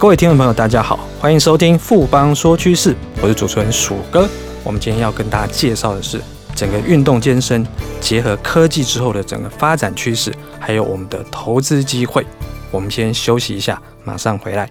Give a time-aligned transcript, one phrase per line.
[0.00, 4.28] 各位听众朋友，大家好，欢迎收听富邦说趋势，我是主持人鼠哥。
[4.62, 6.20] 我们今天要跟大家介绍的是
[6.54, 7.66] 整个运动健身
[8.00, 12.24] 结合科技之后的整个发展趋势，还有我们的投资机会。
[12.70, 14.70] 我们先休息一下，马上回来。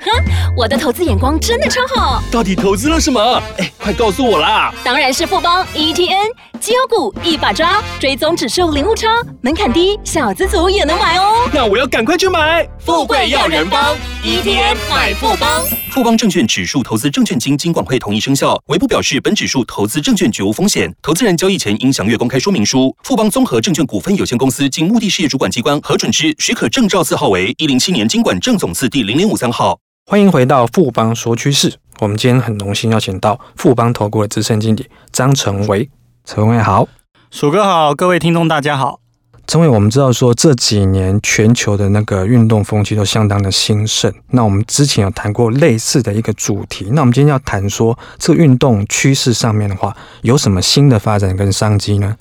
[0.00, 0.10] 哼，
[0.54, 2.22] 我的投资眼光真的超好。
[2.30, 3.42] 到底投资了什么？
[3.56, 4.70] 哎，快告诉我啦！
[4.84, 9.08] 当然是富邦 ETN，绩优股一把抓，追踪指数零误差，
[9.40, 11.48] 门槛低，小资族也能买哦。
[11.52, 12.68] 那我要赶快去买。
[12.78, 13.94] 富贵要人帮
[14.24, 15.62] ，ETN 买富邦。
[15.90, 18.60] 富邦证券指数投资证券经金管会同意生效。
[18.66, 22.94] 微不表示本指数投资证券绝无风险，投资人交易前应详阅公开说明书。
[23.04, 29.78] 富邦综合证券股份有限公司经目的事业主管机关核准之许可证照字号为一零七年经管证总字第零零五三号。
[30.06, 31.74] 欢迎回到富邦说趋势。
[32.00, 35.90] 我们今天很荣幸邀请到富邦投顾的资深经理张成维。
[36.28, 36.86] 成维好，
[37.30, 39.00] 鼠哥好，各位听众大家好。
[39.46, 44.12] 陈伟，我们知道说这几年全球的那个运动风气都相当的兴盛。
[44.32, 46.88] 那我们之前有谈过类似的一个主题。
[46.92, 52.14] 那我们今天要谈说这个运动趋势上面的话，有什么新的发展跟商机呢？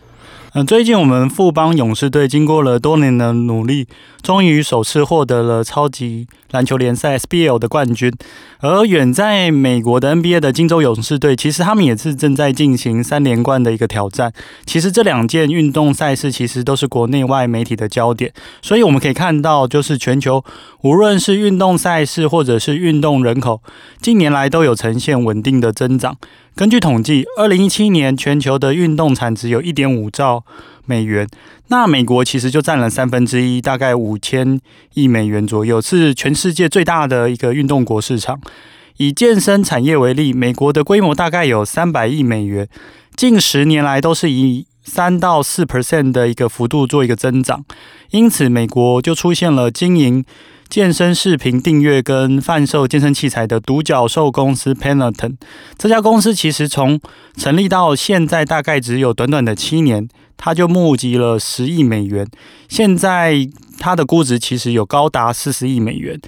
[0.57, 3.87] 嗯，最近我们富邦勇士队经过了多年的努力，
[4.23, 8.11] 终于首次获得了超级篮球联赛 SBL 的冠军。
[8.57, 14.33] 而远在美国的 NBA 的金州勇士队，其实他们也是正在进行三连冠的一个挑战。
[14.65, 20.43] 其实这两件运动赛事其实都是国内外媒体的焦点，所以我们可以看到，就是全球
[20.81, 23.61] 无论是运动赛事或者是运动人口，
[24.01, 26.17] 近年来都有呈现稳定的增长。
[26.57, 30.43] 根据统计，二零一七年全球的运动产值有一点五兆
[30.85, 31.27] 美元，
[31.67, 34.59] 那美国其实就占了三分之一，大概五千
[34.95, 38.41] 亿美元左右，是全世界最大的一个运动国市场。
[38.97, 42.67] 以健身产业为例，美国的规模大概有三百亿美元，
[43.15, 47.63] 近十年来都是以三到四 percent 的一个幅度做一个增长，
[48.09, 50.25] 因此美国就出现了经营。
[50.69, 55.35] 健身视频订阅跟贩售健身器材的独角兽公司 Peloton，
[55.77, 56.99] 这家公司其实从
[57.35, 62.25] 成立到现在大概只有短短的七年，它就募集了十亿美元。
[62.69, 63.49] 现在
[63.79, 66.19] 它的估值其实有高达四十亿美元。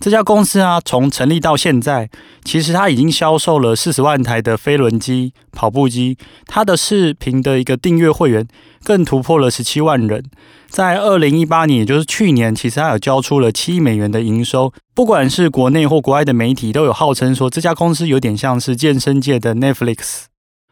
[0.00, 2.08] 这家公司啊，从成立到现在，
[2.44, 8.46] 其实它已经销售了四十万台的飞轮机、跑步机，它的视频的一个订阅会员
[8.84, 10.24] 更突破了十七万人。
[10.68, 14.72] 在二零一八年，也就是去年，其实它有交出了七亿美元的营收。
[14.94, 20.26] 不管是国内或国外的媒体，都有号称说这家公司有点像是健身界的 Netflix。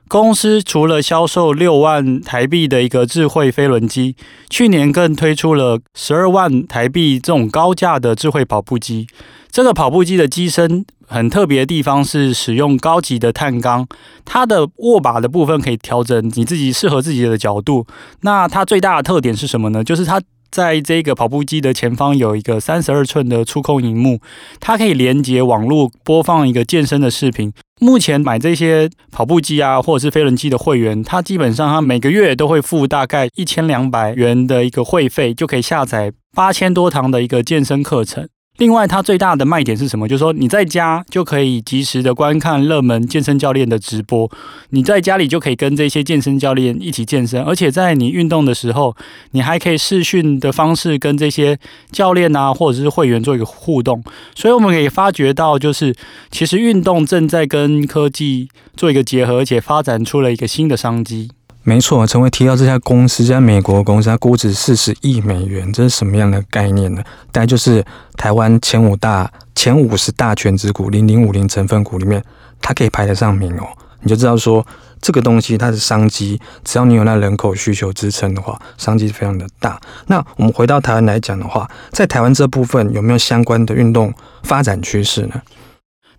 [0.09, 4.15] 公司除了销售六万台币的一个智慧飞轮机，
[4.49, 9.07] 去年更推出了十二万台币这种高价的智慧跑步机。
[9.51, 13.87] 这个跑步机的机身很特别的地方是使用高级的碳钢，
[14.25, 17.87] 它的握把的部分可以调整你自己适合自己的角度。
[18.21, 19.83] 那它最大的特点是什么呢？
[19.83, 20.21] 就是它。
[20.49, 24.21] 在这个跑步机的前方有一个三十二寸的触控荧幕，
[24.59, 27.53] 它可以连接网络播放一个健身的视频。
[27.79, 38.29] 目前买这些跑步机啊，或者是飞轮机的会员，他基本上他每个月都会付大概一千两百元的一个会费，就可以下载八千多堂的一个健身课程。
[38.59, 40.09] 另外，它最大的卖点是什么？
[40.09, 44.31] 就是说你在家就可以及时的观看热门健身教练的直播，
[44.71, 48.97] 你在家里就可以跟这些健身教练一起健身，而且在你运动的时候，
[49.33, 51.59] 你还可以视讯的方式跟这些
[51.93, 54.03] 教练啊，或者是会员做一个互动。
[54.35, 55.95] 所以我们可以发觉到，就是
[56.31, 61.31] 其实运动正在跟科技做一个结合，而且发展出了一个新的商机。
[61.69, 67.03] 没错，成维提到这家公司，在美国公司，它估值四十亿美元，这是什么样的概念呢？
[67.33, 67.85] 大概就是
[68.17, 72.23] 台湾前五大、前五十大权值股零零五零成分股里面，
[72.63, 73.67] 它可以排得上名哦。
[74.03, 74.65] 你就知道说，
[75.03, 79.81] 这个东西它的商机，只要你有那人口需求支撑的话，商机非常的大。
[80.07, 85.43] 那我们回到台湾来讲的话，在台湾这部分有没有相关的运动发展趋势呢？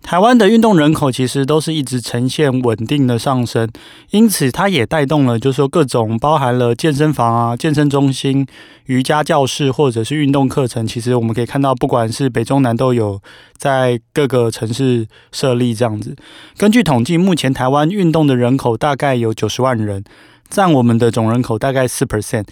[0.02, 3.68] 台湾的运动人口其实都是一直呈现稳定的上升，
[4.10, 8.46] 因此它也带动了，就是说各种包含了健身房啊、健身中心、
[8.86, 13.20] 瑜伽教室或者是运动课程，其实我们可以看到，不管是北中南都有
[13.58, 16.16] 在各个城市设立这样子。
[16.56, 20.02] 根据统计，目前台湾运动的人口大概有九十万人，
[20.48, 22.46] 占我们的总人口大概四 percent，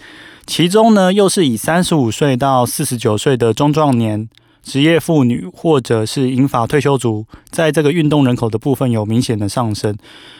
[0.45, 4.29] 其中呢又是以三十五岁到四十九岁的中壮年。
[4.67, 9.95] 职业妇女或者是银发退休族，在这个运动人口的部分有明显的上升。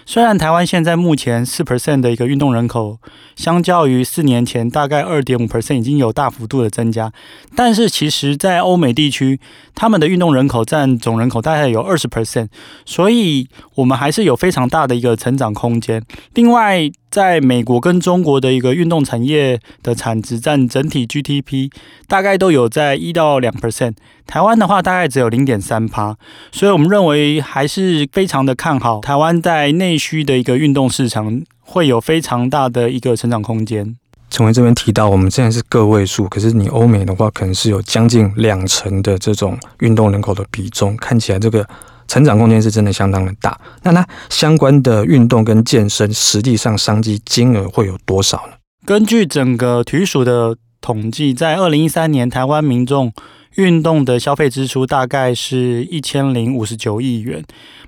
[0.06, 3.00] 虽然台湾现在目前四 percent 的一个运动人口，
[3.38, 7.10] 相较于四年前大概二点五 percent 已经有大幅度的增加，
[7.56, 9.40] 但是其实在欧美地区，
[9.74, 12.50] 他们的运动人口占总人口大概有二十 percent，
[12.86, 16.04] 所以我们还是有非常大的一个成长空间。
[16.34, 21.72] 另外，在美国跟中国的一个运动产业的产值占整体 GDP
[22.08, 23.96] 大概都有在一到两 percent，
[24.28, 26.16] 台湾的话大概只有零点三趴，
[26.52, 33.96] 所以我们认为还是非常的看好台湾在内需的一个运动市场会有非常大的一个成长空间。
[34.30, 41.68] 成维这边提到，我们现在是个位数，可是你欧美的话，可能是有将近两成的这种运动人口的比重，看起来这个
[42.08, 43.60] 成长空间是真的相当的大。
[43.84, 48.54] 那它相关的运动跟健身，实际上商机金额会有多少呢？
[48.86, 53.12] 根据整个体育署的统计，在二零一三年，台湾民众
[53.58, 57.44] 运动的消费支出大概是一千零五十九亿元。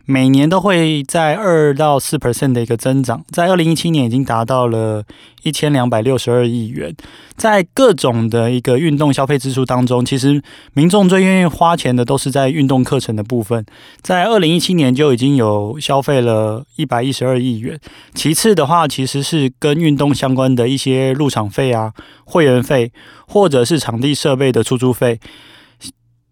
[0.05, 5.03] 每年都会在二到四 percent 的一个增长，在二零一七年已经达到了
[5.43, 6.95] 一千两百六十二亿元。
[7.35, 10.41] 在各种的一个运动消费支出当中，其实
[10.73, 13.63] 民众最愿意花钱的都是在运动课程的部分。
[14.01, 17.79] 在二零一七年就已经有消费了一百一十二亿元。
[18.15, 21.93] 其次的话，其实是跟运动相关的一些入场费啊、
[22.25, 22.91] 会员费，
[23.27, 25.19] 或者是场地设备的出租费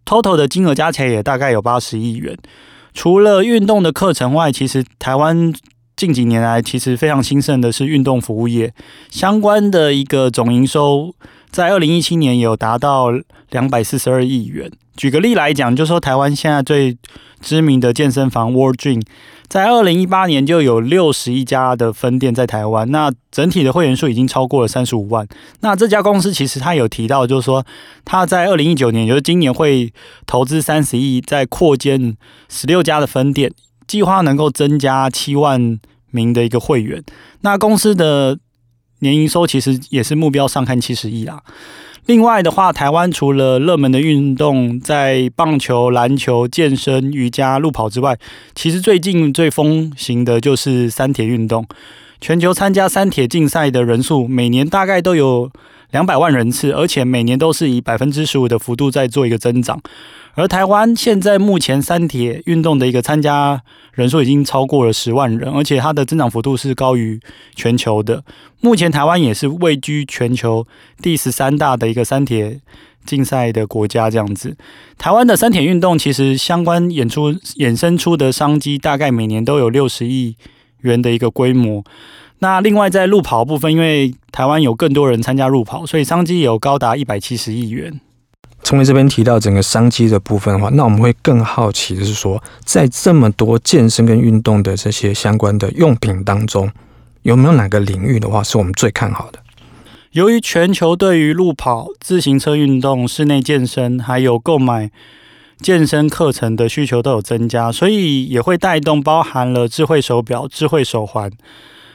[0.07, 2.37] ，total 的金额加起来也大概有八十亿元。
[2.93, 5.53] 除了运动的课程外，其实台湾
[5.95, 8.73] 近几年来其实非常兴盛的是运动服务业
[9.09, 11.13] 相关的一个总营收，
[11.51, 13.11] 在二零一七年有达到
[13.49, 14.71] 两百四十二亿元。
[14.95, 16.97] 举个例来讲，就说台湾现在最
[17.39, 19.03] 知名的健身房 World Gym，
[19.47, 25.27] 在二零一八年就有六十一家的分店在台湾，那整体的会员数已经超过了三十五万。
[25.59, 27.63] 那这家公司其实他有提到，就是说
[28.05, 29.93] 他在二零一九年，也就是今年会
[30.25, 32.17] 投资三十亿，在扩建
[32.49, 33.53] 十六家的分店，
[33.85, 35.79] 计划能够增加七万
[36.09, 37.03] 名的一个会员。
[37.41, 38.39] 那公司的
[38.99, 41.41] 年营收其实也是目标上看七十亿啦。
[42.05, 48.17] 另外的话，台湾除了热门的运动在棒球、篮球、健身、瑜伽、路跑之外，
[48.55, 51.67] 其实最近最风行的就是三铁运动。
[52.21, 55.51] 全球参加三铁竞赛的人数每年大概都有
[55.91, 59.81] 两百万人次，而且每年都是以百分之十五的幅度在做一个增长。
[60.35, 63.63] 而台湾现在目前三铁运动的一个参加
[63.93, 67.19] 人数已经超过了十万人，而且它的增长幅度是高于
[67.55, 68.23] 全球的。
[68.61, 70.67] 目前台湾也是位居全球
[71.01, 72.59] 第十三大的一个三铁
[73.05, 74.55] 竞赛的国家，这样子。
[74.99, 80.35] 台湾的三铁运动其实相关演出衍生出的商机，大概每年都有六十亿
[80.81, 81.83] 元的一个规模。
[82.39, 87.99] 那另外在路跑部分，因为台湾有更多人参加路跑，所以商机也有高达一百七十亿元。
[88.63, 96.69] 成维这边提到整个商机的部分的话，那我们会更好奇的是说，在这么多健身跟运动的这些相关的用品当中，
[97.21, 99.39] 有没有哪个领域的话是我们最看好的？
[100.11, 104.91] 由于全球对于路跑、自行车运动、室内健身，还有购买
[105.59, 111.31] 健身课程的需求都有增加，所以也会带动包含了智慧手表、智慧手环。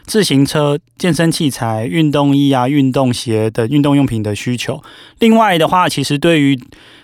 [0.06, 4.82] 自行车、健身器材、运动衣啊、运动鞋等运动用品的需求。
[5.18, 6.58] 另外的话，其实对于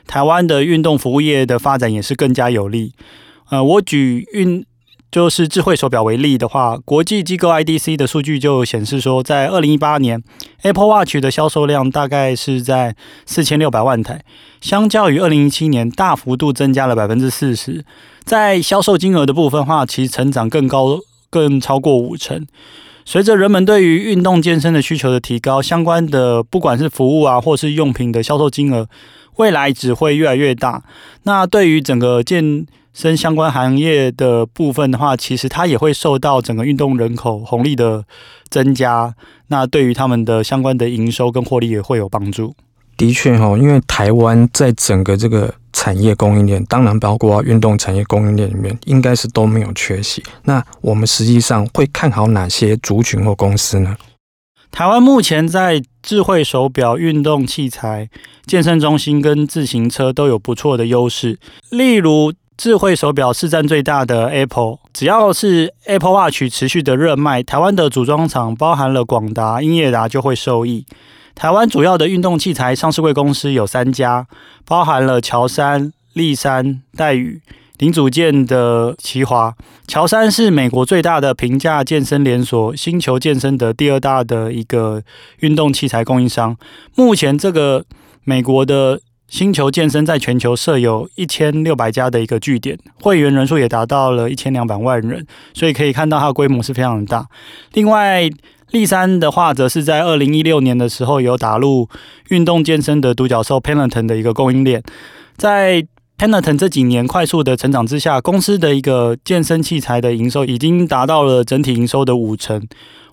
[0.07, 2.93] 台湾的运动服务业的发展也是更加有利。
[3.51, 4.65] 呃，我举运
[5.11, 10.23] 就是智慧手表为例的话，国际机构 IDC 的数据就显示说，在二零一八年
[10.63, 12.95] ，Apple Watch 的销售量大概是在
[13.25, 14.23] 四千六百万台，
[14.61, 17.87] 相较于二零一七年大幅度增加了百分之四十。
[18.23, 20.99] 在销售金额的部分的话，其实成长更高，
[21.31, 22.47] 更超过五成。
[23.09, 28.87] 随着人们对于运动健身的需求的提高，相关的不管是服务啊，或是用品的销售金额，
[29.37, 30.83] 未来只会越来越大。
[31.23, 38.05] 那对于整个健身相关行业的部分的话，其实它也会受到整个运动人口红利的
[38.51, 39.15] 增加，
[39.47, 42.55] 那对于他们的相关的营收跟获利也会有帮助。
[42.99, 45.55] 的确哈，因为台湾在整个这个。
[45.71, 50.21] 产业供应链当然包括运动产业供应链里面，应该是都没有缺席。
[50.43, 53.95] 那我们实际上会看好哪些族群或公司呢？
[54.73, 58.11] 台湾目前在智慧手表、运动器材、
[58.45, 61.39] 健身中心跟自行车都有不错的优势。
[61.71, 70.85] 例如，智慧手表市占最大的 Apple，只要是 Apple Watch 持续的热卖，台湾的组装厂包含了广达、英业达就会受益。
[71.39, 74.27] 台湾主要的运动器材上市柜公司有三家，
[74.65, 77.41] 包含了乔山、立山、戴宇、
[77.79, 79.55] 零组件的奇华。
[79.87, 85.01] 乔山是美国最大的平价健身连锁，星球健身的第二大的一个
[85.39, 86.57] 运动器材供应商。
[86.97, 87.85] 目前，这个
[88.25, 97.29] 美国的星球健身在全球设有一千六百家的一个据点，会员人数也达到了一千两百万人，所以可以看到它的规模是非常的大。
[97.75, 98.29] 另外，
[98.71, 101.89] 力三的话，则是在二零一六年的时候有打入
[102.29, 104.83] 运动健身的独角兽 Peloton 的一个供应链。
[105.37, 105.87] 在
[106.19, 112.67] Peloton 这几年快速的成长之下，公司的一个健身器材的营收已经达到了整体营收的五成。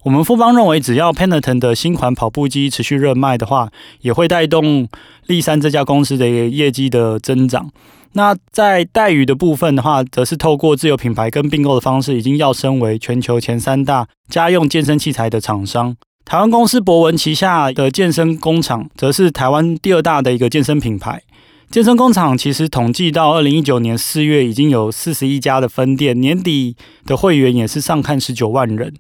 [0.06, 3.72] 我们富邦认为，只要 Peloton 的新款跑步机持续热卖的话，
[4.02, 4.88] 也会带动
[5.26, 7.72] 力山这家公司的业绩的增长。
[8.14, 15.98] 那在待遇的部分的话，则是透过自有品牌跟并购的方式，已经跃升为全球前三大家用健身器材的厂商。
[16.24, 21.24] 台湾公司博文旗下的健身工厂，则是台湾第二大的一个健身品牌。
[21.72, 26.76] 健身工厂其实统计到二零一九年四月，已经有四十一家的分店，年底
[27.08, 28.94] 的会员也是上看十九万人。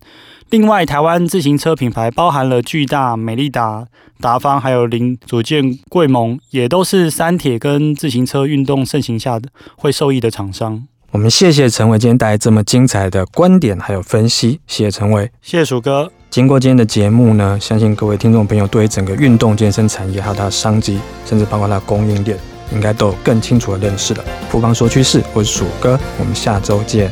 [0.51, 3.87] 另外，台湾自行车品牌包含了巨大、美利达、
[4.21, 10.87] 达方，还有零组件、贵盟，也都是三铁跟自行车运动盛行下的会受益的厂商。
[11.11, 16.11] 我们谢谢陈伟今天带来这么精彩的观点还有分析，谢谢陈伟，谢谢鼠哥。
[16.29, 22.37] 经过今天的节目呢，相信各位听众朋友对于整个运动健身产业还有它的商机，甚至包括它的供应链，
[22.73, 24.23] 应该都有更清楚的认识了。
[24.49, 27.09] 富邦说趋势，我是鼠哥，我们下周见。